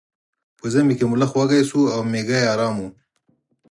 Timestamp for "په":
0.59-0.65